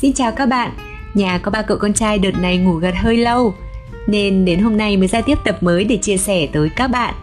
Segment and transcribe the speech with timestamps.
[0.00, 0.70] Xin chào các bạn,
[1.14, 3.54] nhà có ba cậu con trai đợt này ngủ gật hơi lâu
[4.06, 7.14] Nên đến hôm nay mới ra tiếp tập mới để chia sẻ tới các bạn.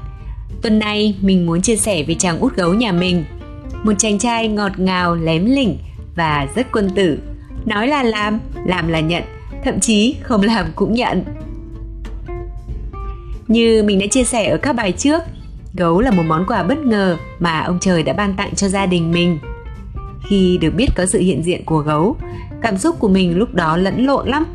[0.62, 3.26] Tuần này mình muốn chia sẻ về chàng út gấu nhà mình.
[3.84, 5.78] Một chàng trai ngọt ngào, lém lỉnh
[6.16, 7.20] và rất quân tử.
[7.66, 9.24] Nói là làm, làm là nhận,
[9.64, 11.24] thậm chí không làm cũng nhận.
[13.48, 15.24] Như mình đã chia sẻ ở các bài trước
[15.74, 18.86] Gấu là một món quà bất ngờ mà ông trời đã ban tặng cho gia
[18.86, 19.40] đình mình.
[20.30, 22.18] Khi được biết có sự hiện diện của gấu
[22.66, 24.46] cảm xúc của mình lúc đó lẫn lộn lắm.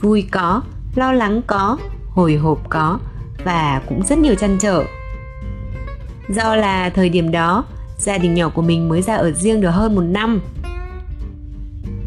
[0.00, 0.62] Vui có,
[0.94, 1.78] lo lắng có,
[2.08, 2.98] hồi hộp có
[3.44, 4.84] và cũng rất nhiều chăn trở.
[6.28, 7.64] Do là thời điểm đó,
[7.98, 10.40] gia đình nhỏ của mình mới ra ở riêng được hơn một năm.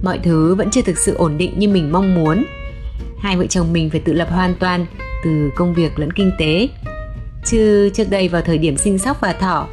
[0.03, 2.45] Mọi thứ vẫn chưa thực sự ổn định như mình mong muốn.
[3.19, 4.85] Hai vợ chồng mình phải tự lập hoàn toàn
[5.23, 6.69] từ công việc lẫn kinh tế.
[7.45, 9.67] Chứ trước đây vào thời điểm sinh sóc và thỏ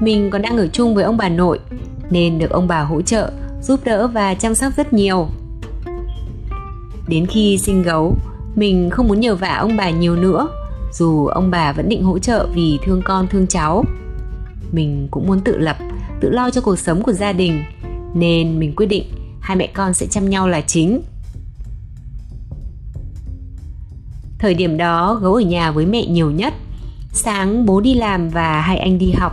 [0.00, 1.58] mình còn đang ở chung với ông bà nội,
[2.10, 3.30] nên được ông bà hỗ trợ
[3.62, 5.28] giúp đỡ và chăm sóc rất nhiều.
[7.08, 8.16] Đến khi sinh gấu,
[8.54, 10.48] mình không muốn nhờ vả ông bà nhiều nữa,
[10.92, 13.84] dù ông bà vẫn định hỗ trợ vì thương con thương cháu.
[14.72, 15.76] Mình cũng muốn tự lập,
[16.20, 17.64] tự lo cho cuộc sống của gia đình,
[18.14, 19.04] nên mình quyết định
[19.40, 21.02] hai mẹ con sẽ chăm nhau là chính.
[24.38, 26.54] Thời điểm đó, gấu ở nhà với mẹ nhiều nhất.
[27.12, 29.32] Sáng bố đi làm và hai anh đi học.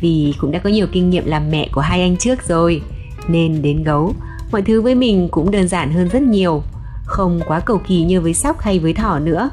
[0.00, 2.82] Vì cũng đã có nhiều kinh nghiệm làm mẹ của hai anh trước rồi
[3.28, 4.14] nên đến gấu.
[4.52, 6.62] Mọi thứ với mình cũng đơn giản hơn rất nhiều.
[7.04, 9.50] Không quá cầu kỳ như với sóc hay với thỏ nữa.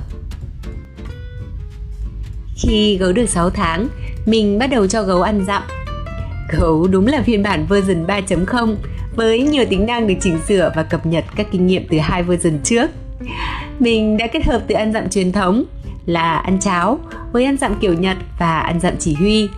[2.56, 3.88] Khi gấu được 6 tháng,
[4.26, 5.64] mình bắt đầu cho gấu ăn dặm.
[6.60, 8.76] Gấu đúng là phiên bản version 3.0
[9.16, 12.24] với nhiều tính năng được chỉnh sửa và cập nhật các kinh nghiệm từ hai
[12.24, 12.92] version trước.
[13.80, 15.64] Mình đã kết hợp từ ăn dặm truyền thống
[16.06, 17.00] là ăn cháo
[17.32, 19.50] với ăn dặm kiểu Nhật và ăn dặm chỉ huy.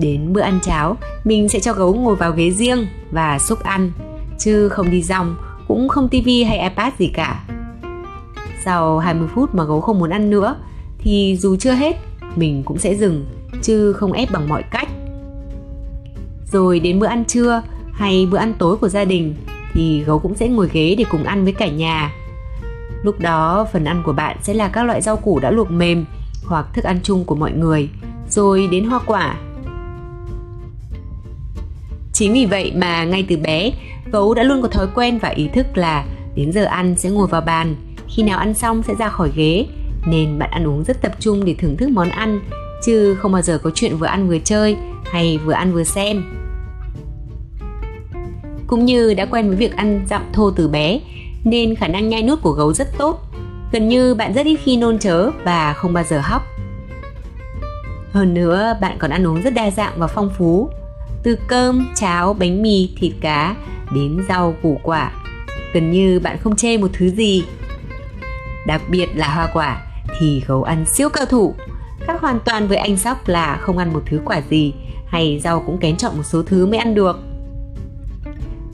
[0.00, 3.92] Đến bữa ăn cháo, mình sẽ cho gấu ngồi vào ghế riêng và xúc ăn,
[4.38, 5.36] chứ không đi rong,
[5.68, 7.44] cũng không tivi hay iPad gì cả.
[8.64, 10.56] Sau 20 phút mà gấu không muốn ăn nữa,
[10.98, 11.96] thì dù chưa hết,
[12.36, 13.26] mình cũng sẽ dừng,
[13.62, 14.88] chứ không ép bằng mọi cách.
[16.52, 19.34] Rồi đến bữa ăn trưa hay bữa ăn tối của gia đình,
[19.72, 22.12] thì gấu cũng sẽ ngồi ghế để cùng ăn với cả nhà.
[23.02, 26.04] Lúc đó phần ăn của bạn sẽ là các loại rau củ đã luộc mềm
[26.46, 27.88] hoặc thức ăn chung của mọi người,
[28.28, 29.36] rồi đến hoa quả
[32.20, 33.70] Chính vì vậy mà ngay từ bé,
[34.12, 36.04] gấu đã luôn có thói quen và ý thức là
[36.34, 37.76] đến giờ ăn sẽ ngồi vào bàn,
[38.08, 39.66] khi nào ăn xong sẽ ra khỏi ghế,
[40.06, 42.40] nên bạn ăn uống rất tập trung để thưởng thức món ăn,
[42.84, 46.22] chứ không bao giờ có chuyện vừa ăn vừa chơi hay vừa ăn vừa xem.
[48.66, 51.00] Cũng như đã quen với việc ăn dặm thô từ bé,
[51.44, 53.18] nên khả năng nhai nuốt của gấu rất tốt.
[53.72, 56.42] Gần như bạn rất ít khi nôn chớ và không bao giờ hóc.
[58.12, 60.70] Hơn nữa, bạn còn ăn uống rất đa dạng và phong phú,
[61.22, 63.56] từ cơm, cháo, bánh mì, thịt cá
[63.94, 65.12] đến rau củ quả.
[65.72, 67.44] Gần như bạn không chê một thứ gì.
[68.66, 69.82] Đặc biệt là hoa quả
[70.18, 71.54] thì gấu ăn siêu cao thủ.
[72.00, 74.74] Khác hoàn toàn với anh sóc là không ăn một thứ quả gì
[75.06, 77.18] hay rau cũng kén chọn một số thứ mới ăn được.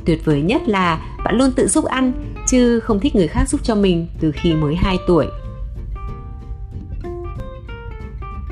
[0.04, 2.12] Tuyệt vời nhất là bạn luôn tự giúp ăn
[2.46, 5.26] chứ không thích người khác giúp cho mình từ khi mới 2 tuổi.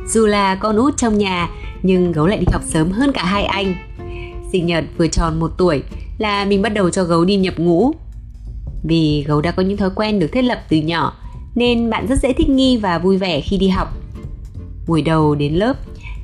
[0.06, 1.49] Dù là con út trong nhà
[1.84, 3.75] nhưng gấu lại đi học sớm hơn cả hai anh.
[4.53, 5.83] Sinh nhật vừa tròn một tuổi
[6.19, 7.93] là mình bắt đầu cho gấu đi nhập ngũ.
[8.84, 11.17] Vì gấu đã có những thói quen được thiết lập từ nhỏ
[11.55, 13.89] nên bạn rất dễ thích nghi và vui vẻ khi đi học.
[14.87, 15.77] Buổi đầu đến lớp,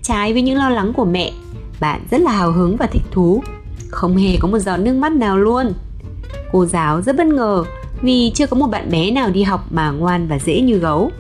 [0.03, 1.32] trái với những lo lắng của mẹ,
[1.81, 3.43] bạn rất là hào hứng và thích thú.
[3.88, 5.72] Không hề có một giọt nước mắt nào luôn.
[6.53, 7.65] Cô giáo rất bất ngờ
[8.03, 11.10] vì chưa có một bạn bé nào đi học mà ngoan và dễ như gấu.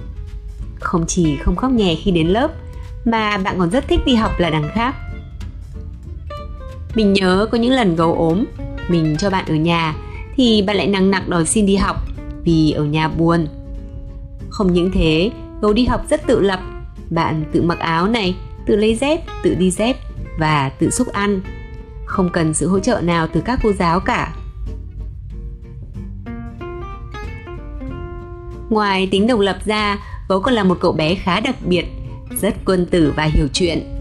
[0.80, 2.50] Không chỉ không khóc nhè khi đến lớp,
[3.04, 4.94] mà bạn còn rất thích đi học là đằng khác.
[6.94, 8.44] Mình nhớ có những lần gấu ốm,
[8.88, 9.94] mình cho bạn ở nhà,
[10.36, 11.96] thì bạn lại nặng nặc đòi xin đi học
[12.44, 13.46] vì ở nhà buồn.
[14.50, 15.30] Không những thế,
[15.62, 16.60] gấu đi học rất tự lập.
[17.10, 19.96] Bạn tự mặc áo này, tự lấy dép, tự đi dép
[20.38, 21.40] và tự xúc ăn.
[22.06, 24.34] Không cần sự hỗ trợ nào từ các cô giáo cả.
[28.70, 29.98] Ngoài tính độc lập ra,
[30.28, 31.84] gấu còn là một cậu bé khá đặc biệt
[32.40, 33.96] rất quân tử và hiểu chuyện.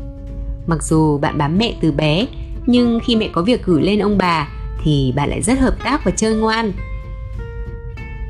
[0.67, 2.25] Mặc dù bạn bám mẹ từ bé,
[2.65, 4.47] nhưng khi mẹ có việc gửi lên ông bà
[4.83, 6.71] thì bạn lại rất hợp tác và chơi ngoan.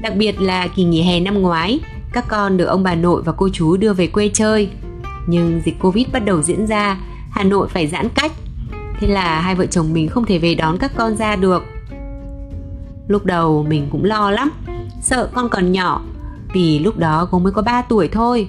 [0.01, 1.79] Đặc biệt là kỳ nghỉ hè năm ngoái,
[2.13, 4.69] các con được ông bà nội và cô chú đưa về quê chơi.
[5.27, 6.97] Nhưng dịch Covid bắt đầu diễn ra,
[7.31, 8.31] Hà Nội phải giãn cách.
[8.99, 11.63] Thế là hai vợ chồng mình không thể về đón các con ra được.
[13.07, 14.51] Lúc đầu mình cũng lo lắm,
[15.01, 16.01] sợ con còn nhỏ,
[16.53, 18.47] vì lúc đó cô mới có 3 tuổi thôi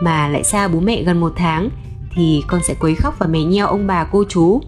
[0.00, 1.70] mà lại xa bố mẹ gần một tháng
[2.14, 4.60] thì con sẽ quấy khóc và mè nheo ông bà cô chú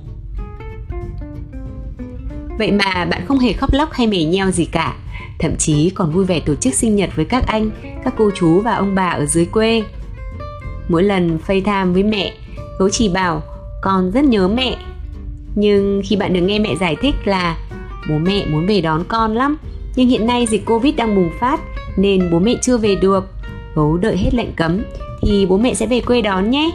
[2.61, 4.97] Vậy mà bạn không hề khóc lóc hay mè nheo gì cả,
[5.39, 7.71] thậm chí còn vui vẻ tổ chức sinh nhật với các anh,
[8.05, 9.83] các cô chú và ông bà ở dưới quê.
[10.89, 12.33] Mỗi lần FaceTime với mẹ,
[12.79, 13.43] gấu chỉ bảo
[13.83, 14.77] con rất nhớ mẹ.
[15.55, 17.57] Nhưng khi bạn được nghe mẹ giải thích là
[18.09, 19.57] bố mẹ muốn về đón con lắm,
[19.97, 21.61] nhưng hiện nay dịch Covid đang bùng phát
[21.97, 23.25] nên bố mẹ chưa về được.
[23.75, 24.83] Gấu đợi hết lệnh cấm
[25.23, 26.71] thì bố mẹ sẽ về quê đón nhé.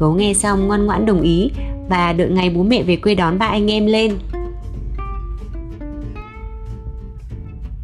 [0.00, 1.50] Gấu nghe xong ngoan ngoãn đồng ý
[1.88, 4.18] và đợi ngày bố mẹ về quê đón ba anh em lên.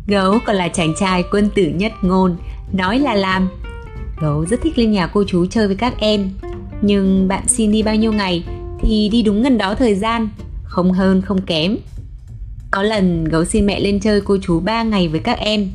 [0.06, 2.36] Gấu còn là chàng trai quân tử nhất ngôn,
[2.72, 3.48] nói là làm.
[4.20, 6.30] Gấu rất thích lên nhà cô chú chơi với các em,
[6.82, 8.44] nhưng bạn xin đi bao nhiêu ngày
[8.80, 10.28] thì đi đúng gần đó thời gian,
[10.64, 11.76] không hơn không kém.
[12.70, 15.70] Có lần gấu xin mẹ lên chơi cô chú 3 ngày với các em.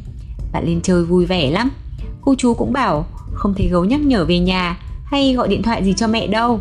[0.53, 1.69] Bạn lên chơi vui vẻ lắm.
[2.21, 3.05] Cô chú cũng bảo
[3.39, 6.59] không thấy gấu nhắc nhở về nhà hay gọi điện thoại gì cho mẹ đâu.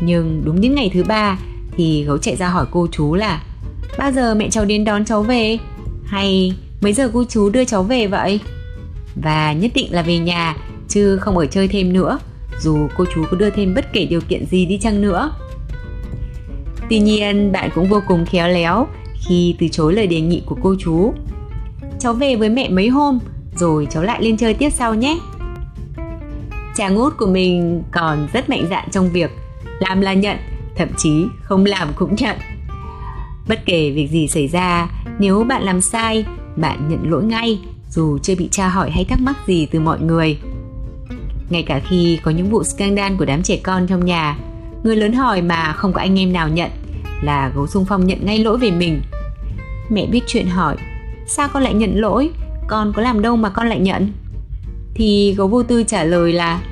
[0.00, 1.38] Nhưng đúng đến ngày thứ ba
[1.76, 3.42] thì gấu chạy ra hỏi cô chú là,
[3.98, 5.58] bao giờ mẹ cháu đến đón cháu về?
[6.04, 8.40] Hay mấy giờ cô chú đưa cháu về vậy?
[9.14, 10.56] Và nhất định là về nhà,
[10.88, 12.18] chứ không ở chơi thêm nữa,
[12.60, 15.32] dù cô chú có đưa thêm bất kể điều kiện gì đi chăng nữa.
[16.90, 18.86] Tuy nhiên, bạn cũng vô cùng khéo léo
[19.28, 21.14] khi từ chối lời đề nghị của cô chú.
[21.98, 23.18] Cháu về với mẹ mấy hôm,
[23.56, 25.18] rồi cháu lại lên chơi tiếp sau nhé.
[26.76, 29.30] Chàng út của mình còn rất mạnh dạn trong việc
[29.80, 30.36] làm là nhận,
[30.76, 32.36] thậm chí không làm cũng nhận.
[33.48, 34.88] Bất kể việc gì xảy ra,
[35.18, 36.24] nếu bạn làm sai,
[36.56, 37.60] bạn nhận lỗi ngay
[37.90, 40.38] dù chưa bị tra hỏi hay thắc mắc gì từ mọi người.
[41.50, 44.38] Ngay cả khi có những vụ scandal của đám trẻ con trong nhà,
[44.82, 46.70] người lớn hỏi mà không có anh em nào nhận
[47.22, 49.02] là gấu sung phong nhận ngay lỗi về mình.
[49.90, 50.76] Mẹ biết chuyện hỏi,
[51.26, 52.30] sao con lại nhận lỗi,
[52.68, 54.12] con có làm đâu mà con lại nhận?
[54.94, 56.62] Thì gấu vô tư trả lời là,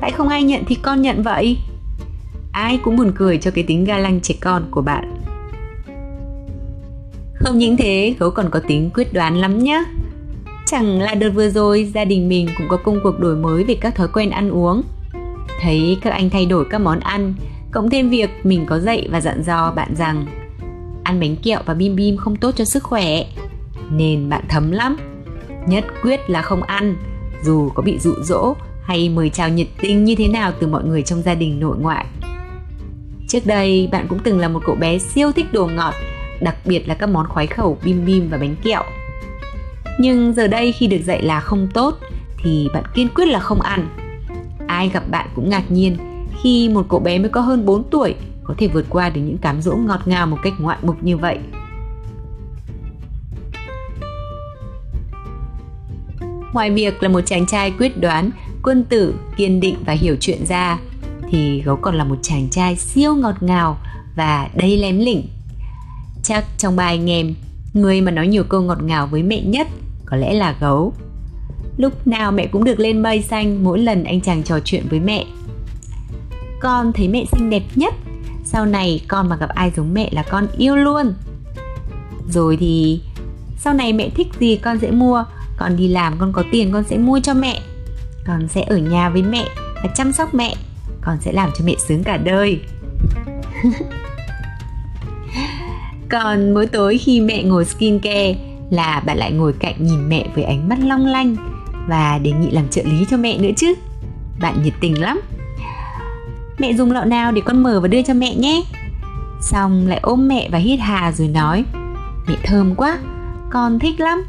[0.00, 1.58] tại không ai nhận thì con nhận vậy.
[2.52, 5.14] Ai cũng buồn cười cho cái tính ga lăng trẻ con của bạn.
[7.34, 9.84] Không những thế, gấu còn có tính quyết đoán lắm nhé.
[10.66, 13.74] Chẳng là đợt vừa rồi gia đình mình cũng có công cuộc đổi mới về
[13.74, 14.82] các thói quen ăn uống.
[15.60, 17.34] Thấy các anh thay đổi các món ăn,
[17.70, 20.26] cộng thêm việc mình có dạy và dặn dò bạn rằng
[21.04, 23.24] ăn bánh kẹo và bim bim không tốt cho sức khỏe.
[23.90, 24.96] Nên bạn thấm lắm.
[25.66, 26.96] Nhất quyết là không ăn,
[27.42, 30.84] dù có bị dụ dỗ hay mời chào nhiệt tình như thế nào từ mọi
[30.84, 32.06] người trong gia đình nội ngoại.
[33.28, 35.94] Trước đây bạn cũng từng là một cậu bé siêu thích đồ ngọt,
[36.40, 38.82] đặc biệt là các món khoái khẩu bim bim và bánh kẹo.
[39.98, 41.94] Nhưng giờ đây khi được dạy là không tốt
[42.44, 43.88] thì bạn kiên quyết là không ăn.
[44.66, 45.96] Ai gặp bạn cũng ngạc nhiên
[46.42, 48.14] khi một cậu bé mới có hơn 4 tuổi
[48.44, 51.16] có thể vượt qua được những cám dỗ ngọt ngào một cách ngoạn mục như
[51.16, 51.38] vậy.
[56.58, 58.30] Ngoài việc là một chàng trai quyết đoán,
[58.62, 60.78] quân tử, kiên định và hiểu chuyện ra,
[61.30, 63.78] thì gấu còn là một chàng trai siêu ngọt ngào
[64.16, 65.28] và đầy lém lỉnh.
[66.22, 67.34] Chắc trong ba anh em,
[67.74, 69.68] người mà nói nhiều câu ngọt ngào với mẹ nhất
[70.06, 70.92] có lẽ là gấu.
[71.76, 75.00] Lúc nào mẹ cũng được lên mây xanh mỗi lần anh chàng trò chuyện với
[75.00, 75.24] mẹ.
[76.60, 77.94] Con thấy mẹ xinh đẹp nhất
[78.44, 81.14] sau này con mà gặp ai giống mẹ là con yêu luôn.
[82.28, 83.00] Rồi thì
[83.58, 85.24] sau này mẹ thích gì con sẽ mua
[85.58, 87.60] con đi làm, con có tiền, con sẽ mua cho mẹ.
[88.26, 89.44] Con sẽ ở nhà với mẹ
[89.74, 90.54] và chăm sóc mẹ.
[91.00, 92.60] Con sẽ làm cho mẹ sướng cả đời.
[96.10, 98.34] Còn mỗi tối khi mẹ ngồi skin care
[98.70, 101.36] là bạn lại ngồi cạnh nhìn mẹ với ánh mắt long lanh
[101.88, 103.74] và đề nghị làm trợ lý cho mẹ nữa chứ.
[104.40, 105.20] Bạn nhiệt tình lắm.
[106.58, 108.62] Mẹ dùng lọ nào để con mở và đưa cho mẹ nhé.
[109.40, 111.64] Xong lại ôm mẹ và hít hà rồi nói,
[112.28, 112.98] mẹ thơm quá,
[113.50, 114.24] con thích lắm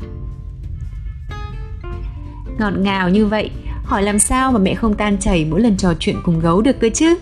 [2.60, 3.50] ngọt ngào như vậy
[3.84, 6.80] hỏi làm sao mà mẹ không tan chảy mỗi lần trò chuyện cùng gấu được
[6.80, 7.16] cơ chứ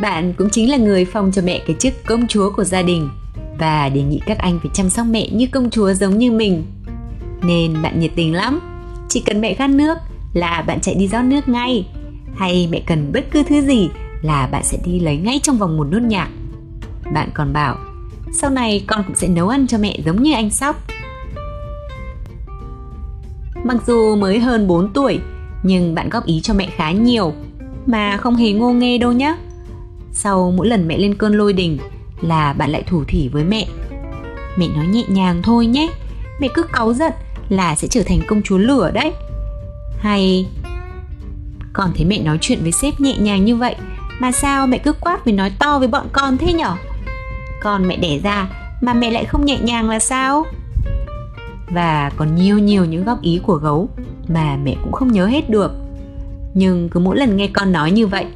[0.00, 3.08] bạn cũng chính là người phong cho mẹ cái chức công chúa của gia đình
[3.58, 6.64] và đề nghị các anh phải chăm sóc mẹ như công chúa giống như mình.
[7.42, 8.60] Nên bạn nhiệt tình lắm.
[9.08, 9.98] Chỉ cần mẹ khát nước
[10.34, 11.86] là bạn chạy đi rót nước ngay.
[12.36, 13.90] Hay mẹ cần bất cứ thứ gì
[14.22, 16.28] là bạn sẽ đi lấy ngay trong vòng một nốt nhạc.
[17.14, 17.76] Bạn còn bảo,
[18.32, 20.76] sau này con cũng sẽ nấu ăn cho mẹ giống như anh Sóc.
[23.64, 25.20] Mặc dù mới hơn 4 tuổi,
[25.62, 27.32] nhưng bạn góp ý cho mẹ khá nhiều,
[27.86, 29.36] mà không hề ngô nghê đâu nhé.
[30.12, 31.78] Sau mỗi lần mẹ lên cơn lôi đình,
[32.20, 33.66] là bạn lại thủ thỉ với mẹ.
[34.56, 35.88] Mẹ nói nhẹ nhàng thôi nhé
[36.40, 37.12] mẹ cứ cáu giận
[37.48, 39.12] là sẽ trở thành công chúa lửa đấy.
[39.98, 40.46] Hay
[41.72, 43.76] con thấy mẹ nói chuyện với sếp nhẹ nhàng như vậy
[44.18, 46.74] mà sao mẹ cứ quát với nói to với bọn con thế nhở?
[47.62, 48.48] Con mẹ đẻ ra
[48.80, 50.44] mà mẹ lại không nhẹ nhàng là sao?
[51.72, 53.88] Và còn nhiều nhiều những góp ý của gấu
[54.28, 55.72] mà mẹ cũng không nhớ hết được.
[56.54, 58.26] Nhưng cứ mỗi lần nghe con nói như vậy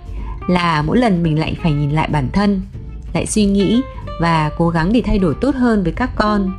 [0.49, 2.61] là mỗi lần mình lại phải nhìn lại bản thân,
[3.15, 3.81] lại suy nghĩ
[4.21, 6.53] và cố gắng để thay đổi tốt hơn với các con.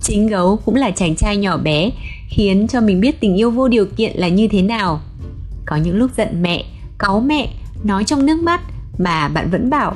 [0.00, 1.90] Chính gấu cũng là chàng trai nhỏ bé,
[2.28, 5.00] khiến cho mình biết tình yêu vô điều kiện là như thế nào.
[5.66, 6.64] Có những lúc giận mẹ,
[6.98, 7.48] cáu mẹ,
[7.84, 8.60] nói trong nước mắt
[8.98, 9.94] mà bạn vẫn bảo,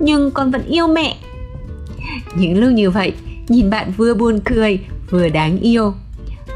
[0.00, 1.16] nhưng con vẫn yêu mẹ.
[2.36, 3.12] Những lúc như vậy,
[3.48, 5.94] nhìn bạn vừa buồn cười, vừa đáng yêu.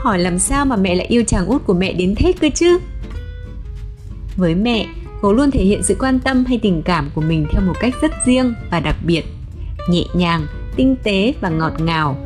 [0.02, 2.78] Hỏi làm sao mà mẹ lại yêu chàng út của mẹ đến thế cơ chứ?
[4.36, 4.86] Với mẹ
[5.22, 7.94] gấu luôn thể hiện sự quan tâm hay tình cảm của mình theo một cách
[8.02, 9.24] rất riêng và đặc biệt,
[9.88, 12.16] nhẹ nhàng, tinh tế và ngọt ngào.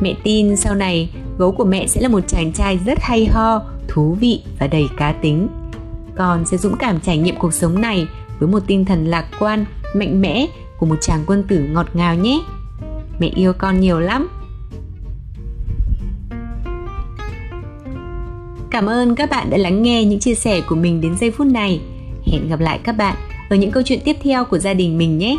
[0.00, 3.62] Mẹ tin sau này, gấu của mẹ sẽ là một chàng trai rất hay ho,
[3.88, 5.48] thú vị và đầy cá tính.
[6.16, 8.06] Con sẽ dũng cảm trải nghiệm cuộc sống này
[8.42, 10.46] với một tinh thần lạc quan, mạnh mẽ
[10.78, 12.42] của một chàng quân tử ngọt ngào nhé
[13.18, 14.28] mẹ yêu con nhiều lắm
[18.70, 21.46] Cảm ơn các bạn đã lắng nghe những chia sẻ của mình đến giây phút
[21.46, 21.80] này.
[22.26, 23.16] Hẹn gặp lại các bạn
[23.50, 25.36] ở những câu chuyện tiếp theo của gia đình mình nhé.